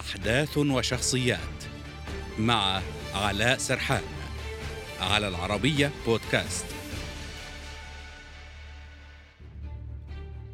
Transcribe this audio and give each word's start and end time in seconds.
أحداث 0.00 0.58
وشخصيات 0.58 1.64
مع 2.38 2.82
علاء 3.14 3.58
سرحان 3.58 4.02
على 5.00 5.28
العربية 5.28 5.90
بودكاست. 6.06 6.64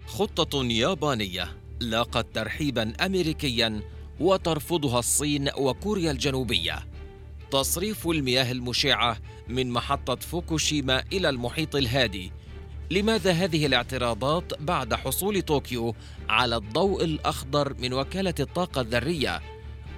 خطة 0.06 0.64
يابانية 0.64 1.56
لاقت 1.80 2.26
ترحيبا 2.34 2.92
أمريكيا 3.06 3.80
وترفضها 4.20 4.98
الصين 4.98 5.50
وكوريا 5.56 6.10
الجنوبية. 6.10 6.86
تصريف 7.50 8.08
المياه 8.08 8.52
المشعة 8.52 9.18
من 9.48 9.70
محطة 9.70 10.16
فوكوشيما 10.16 11.04
إلى 11.12 11.28
المحيط 11.28 11.76
الهادي 11.76 12.32
لماذا 12.90 13.32
هذه 13.32 13.66
الاعتراضات 13.66 14.52
بعد 14.60 14.94
حصول 14.94 15.42
طوكيو 15.42 15.94
على 16.28 16.56
الضوء 16.56 17.04
الأخضر 17.04 17.74
من 17.74 17.92
وكالة 17.92 18.34
الطاقة 18.40 18.80
الذرية؟ 18.80 19.40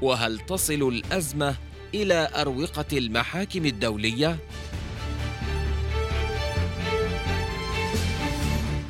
وهل 0.02 0.38
تصل 0.38 0.88
الأزمة 0.88 1.56
إلى 1.94 2.28
أروقة 2.34 2.98
المحاكم 2.98 3.66
الدولية؟ 3.66 4.38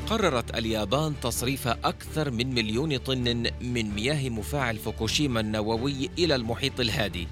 قررت 0.06 0.58
اليابان 0.58 1.14
تصريف 1.22 1.68
أكثر 1.68 2.30
من 2.30 2.54
مليون 2.54 2.96
طن 2.96 3.50
من 3.60 3.94
مياه 3.94 4.28
مفاعل 4.28 4.76
فوكوشيما 4.76 5.40
النووي 5.40 6.10
إلى 6.18 6.34
المحيط 6.34 6.80
الهادي 6.80 7.28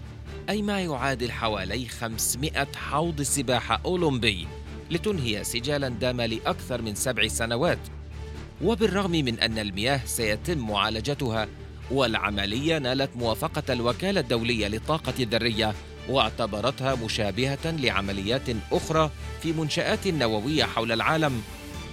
أي 0.48 0.62
ما 0.62 0.80
يعادل 0.80 1.32
حوالي 1.32 1.87
500 1.87 2.66
حوض 2.76 3.23
سباحة 3.23 3.80
أولمبي 3.84 4.46
لتنهي 4.90 5.45
سجالا 5.45 5.88
دام 5.88 6.20
لأكثر 6.20 6.82
من 6.82 6.95
سبع 6.95 7.28
سنوات. 7.28 7.78
وبالرغم 8.62 9.10
من 9.10 9.40
أن 9.40 9.59
المياه 9.59 10.00
سيتم 10.04 10.59
معالجتها 10.59 11.48
والعملية 11.90 12.79
نالت 12.79 13.10
موافقة 13.16 13.73
الوكالة 13.73 14.20
الدولية 14.20 14.68
للطاقة 14.68 15.14
الذرية 15.20 15.74
واعتبرتها 16.09 16.95
مشابهة 16.95 17.70
لعمليات 17.70 18.48
أخرى 18.73 19.10
في 19.42 19.52
منشآت 19.52 20.07
نووية 20.09 20.64
حول 20.64 20.92
العالم 20.92 21.42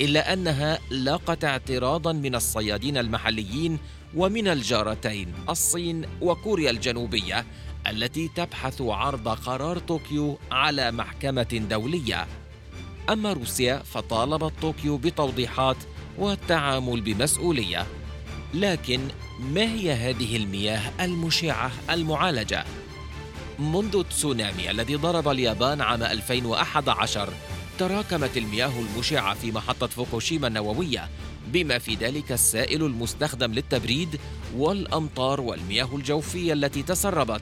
إلا 0.02 0.34
أنها 0.34 0.80
لاقت 0.90 1.44
اعتراضا 1.44 2.14
من 2.14 2.36
الصيادين 2.36 2.98
المحليين 2.98 3.80
ومن 4.16 4.48
الجارتين 4.48 5.34
الصين 5.50 6.06
وكوريا 6.22 6.72
الجنوبية 6.72 7.46
التي 7.88 8.30
تبحث 8.36 8.82
عرض 8.82 9.28
قرار 9.28 9.80
طوكيو 9.80 10.38
على 10.52 10.92
محكمة 10.92 11.64
دولية. 11.70 12.28
أما 13.10 13.34
روسيا 13.34 13.78
فطالبت 13.78 14.54
طوكيو 14.62 14.98
بتوضيحات 14.98 15.78
والتعامل 16.18 17.02
بمسؤولية 17.02 17.86
لكن 18.54 19.00
ما 19.40 19.62
هي 19.62 19.94
هذه 19.94 20.36
المياه 20.36 20.82
المشعة 21.02 21.72
المعالجة؟ 21.90 22.64
منذ 23.60 24.04
تسونامي 24.04 24.72
الذي 24.72 24.96
ضرب 24.96 25.28
اليابان 25.28 25.82
عام 25.82 26.04
2011 26.04 27.30
تراكمت 27.80 28.38
المياه 28.38 28.72
المشعة 28.80 29.34
في 29.34 29.52
محطة 29.52 29.88
فوكوشيما 29.88 30.48
النووية 30.48 31.10
بما 31.48 31.80
في 31.80 31.96
ذلك 31.96 32.32
السائل 32.32 32.84
المستخدم 32.84 33.54
للتبريد 33.54 34.20
والأمطار 34.56 35.42
والمياه 35.42 35.96
الجوفية 35.96 36.54
التي 36.54 36.84
تسربت 36.84 37.42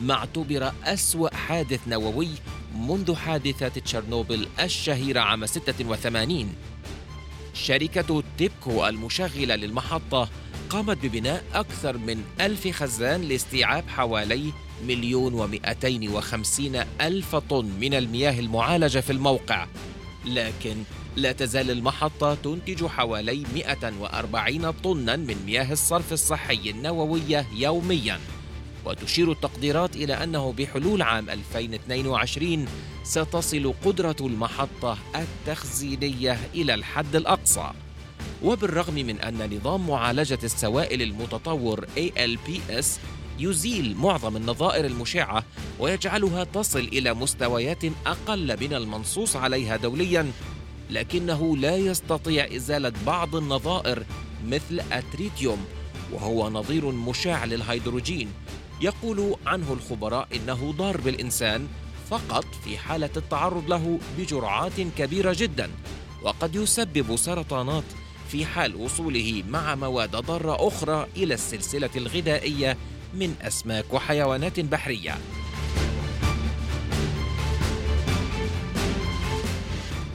ما 0.00 0.14
اعتبر 0.14 0.72
أسوأ 0.84 1.34
حادث 1.34 1.88
نووي 1.88 2.28
منذ 2.74 3.14
حادثة 3.14 3.68
تشيرنوبل 3.68 4.48
الشهيرة 4.60 5.20
عام 5.20 5.46
86 5.46 6.54
شركة 7.54 8.22
تيبكو 8.38 8.86
المشغلة 8.86 9.54
للمحطة 9.56 10.28
قامت 10.70 11.06
ببناء 11.06 11.44
أكثر 11.54 11.98
من 11.98 12.22
ألف 12.40 12.68
خزان 12.68 13.22
لاستيعاب 13.22 13.88
حوالي 13.88 14.52
مليون 14.86 15.34
ومئتين 15.34 16.08
وخمسين 16.08 16.82
ألف 17.00 17.36
طن 17.36 17.64
من 17.80 17.94
المياه 17.94 18.40
المعالجة 18.40 18.98
في 18.98 19.12
الموقع. 19.12 19.66
لكن 20.26 20.76
لا 21.16 21.32
تزال 21.32 21.70
المحطة 21.70 22.34
تنتج 22.34 22.86
حوالي 22.86 23.44
140 23.54 24.70
طنا 24.70 25.16
من 25.16 25.36
مياه 25.46 25.72
الصرف 25.72 26.12
الصحي 26.12 26.70
النووية 26.70 27.46
يومياً. 27.56 28.18
وتشير 28.88 29.32
التقديرات 29.32 29.96
إلى 29.96 30.14
أنه 30.14 30.52
بحلول 30.52 31.02
عام 31.02 31.30
2022 31.30 32.66
ستصل 33.04 33.74
قدرة 33.84 34.16
المحطة 34.20 34.98
التخزينية 35.16 36.38
إلى 36.54 36.74
الحد 36.74 37.16
الأقصى. 37.16 37.70
وبالرغم 38.42 38.94
من 38.94 39.20
أن 39.20 39.56
نظام 39.56 39.86
معالجة 39.86 40.38
السوائل 40.44 41.02
المتطور 41.02 41.86
ALPS 41.96 42.86
يزيل 43.38 43.96
معظم 43.96 44.36
النظائر 44.36 44.86
المشعة 44.86 45.44
ويجعلها 45.78 46.44
تصل 46.44 46.78
إلى 46.78 47.14
مستويات 47.14 47.84
أقل 48.06 48.56
من 48.60 48.74
المنصوص 48.74 49.36
عليها 49.36 49.76
دولياً 49.76 50.32
لكنه 50.90 51.56
لا 51.56 51.76
يستطيع 51.76 52.56
إزالة 52.56 52.92
بعض 53.06 53.36
النظائر 53.36 54.04
مثل 54.46 54.80
التريتيوم 54.92 55.64
وهو 56.12 56.50
نظير 56.50 56.90
مشع 56.90 57.44
للهيدروجين. 57.44 58.28
يقول 58.80 59.36
عنه 59.46 59.72
الخبراء 59.72 60.28
إنه 60.36 60.74
ضار 60.78 60.96
بالإنسان 60.96 61.68
فقط 62.10 62.44
في 62.64 62.78
حالة 62.78 63.10
التعرض 63.16 63.68
له 63.68 63.98
بجرعات 64.18 64.80
كبيرة 64.98 65.36
جدا 65.38 65.70
وقد 66.22 66.54
يسبب 66.54 67.16
سرطانات 67.16 67.84
في 68.28 68.46
حال 68.46 68.76
وصوله 68.76 69.42
مع 69.48 69.74
مواد 69.74 70.10
ضارة 70.10 70.68
أخرى 70.68 71.06
إلى 71.16 71.34
السلسلة 71.34 71.90
الغذائية 71.96 72.76
من 73.14 73.34
أسماك 73.42 73.94
وحيوانات 73.94 74.60
بحرية. 74.60 75.18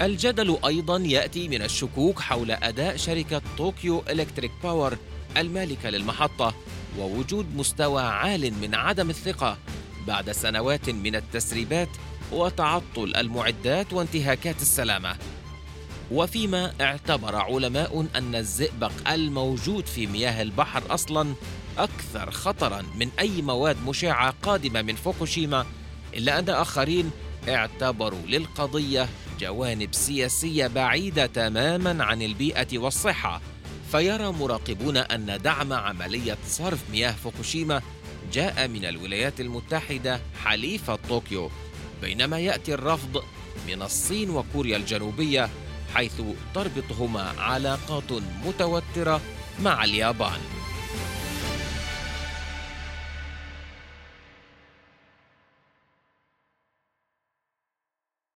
الجدل 0.01 0.57
أيضا 0.65 0.97
يأتي 0.97 1.47
من 1.47 1.61
الشكوك 1.61 2.19
حول 2.19 2.51
أداء 2.51 2.97
شركة 2.97 3.41
طوكيو 3.57 4.03
إلكتريك 4.09 4.51
باور 4.63 4.97
المالكة 5.37 5.89
للمحطة 5.89 6.53
ووجود 6.99 7.55
مستوى 7.55 8.01
عال 8.01 8.53
من 8.53 8.75
عدم 8.75 9.09
الثقة 9.09 9.57
بعد 10.07 10.31
سنوات 10.31 10.89
من 10.89 11.15
التسريبات 11.15 11.89
وتعطل 12.31 13.15
المعدات 13.15 13.93
وانتهاكات 13.93 14.61
السلامة. 14.61 15.15
وفيما 16.11 16.73
اعتبر 16.81 17.35
علماء 17.35 18.05
أن 18.15 18.35
الزئبق 18.35 18.91
الموجود 19.07 19.85
في 19.85 20.07
مياه 20.07 20.41
البحر 20.41 20.83
أصلا 20.89 21.33
أكثر 21.77 22.31
خطرا 22.31 22.83
من 22.95 23.09
أي 23.19 23.41
مواد 23.41 23.77
مشعة 23.87 24.33
قادمة 24.43 24.81
من 24.81 24.95
فوكوشيما 24.95 25.65
إلا 26.13 26.39
أن 26.39 26.49
آخرين 26.49 27.11
اعتبروا 27.49 28.27
للقضية 28.27 29.09
جوانب 29.39 29.93
سياسية 29.93 30.67
بعيدة 30.67 31.25
تماما 31.25 32.03
عن 32.03 32.21
البيئة 32.21 32.77
والصحة. 32.77 33.41
فيرى 33.93 34.31
مراقبون 34.31 34.97
أن 34.97 35.39
دعم 35.43 35.73
عملية 35.73 36.37
صرف 36.47 36.79
مياه 36.91 37.11
فوكوشيما 37.11 37.81
جاء 38.33 38.67
من 38.67 38.85
الولايات 38.85 39.41
المتحدة 39.41 40.21
حليفة 40.43 40.95
طوكيو 40.95 41.51
بينما 42.01 42.39
يأتي 42.39 42.73
الرفض 42.73 43.23
من 43.67 43.81
الصين 43.81 44.29
وكوريا 44.29 44.77
الجنوبية 44.77 45.49
حيث 45.93 46.21
تربطهما 46.55 47.33
علاقات 47.37 48.11
متوترة 48.45 49.21
مع 49.61 49.83
اليابان. 49.83 50.39